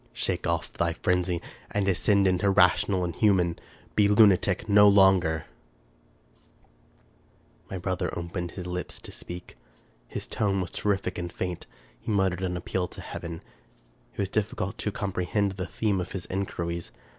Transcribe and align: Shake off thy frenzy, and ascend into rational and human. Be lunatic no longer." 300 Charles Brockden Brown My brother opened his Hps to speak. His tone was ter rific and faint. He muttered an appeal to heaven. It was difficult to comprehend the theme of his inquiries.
Shake 0.13 0.47
off 0.47 0.73
thy 0.73 0.93
frenzy, 0.93 1.43
and 1.69 1.87
ascend 1.87 2.25
into 2.25 2.49
rational 2.49 3.03
and 3.03 3.13
human. 3.15 3.59
Be 3.93 4.07
lunatic 4.07 4.67
no 4.67 4.87
longer." 4.87 5.45
300 7.67 7.69
Charles 7.69 7.69
Brockden 7.69 7.69
Brown 7.69 7.69
My 7.69 7.77
brother 7.77 8.19
opened 8.19 8.51
his 8.53 8.65
Hps 8.65 8.99
to 8.99 9.11
speak. 9.11 9.57
His 10.07 10.27
tone 10.27 10.59
was 10.59 10.71
ter 10.71 10.89
rific 10.97 11.19
and 11.19 11.31
faint. 11.31 11.67
He 11.99 12.09
muttered 12.11 12.41
an 12.41 12.57
appeal 12.57 12.87
to 12.87 12.99
heaven. 13.01 13.43
It 14.15 14.19
was 14.19 14.29
difficult 14.29 14.79
to 14.79 14.91
comprehend 14.91 15.51
the 15.51 15.67
theme 15.67 16.01
of 16.01 16.13
his 16.13 16.25
inquiries. 16.31 16.91